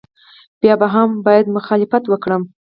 بیا 0.61 0.75
هم 0.93 1.09
باید 1.25 1.53
مخالفت 1.57 2.03
وکړم. 2.07 2.43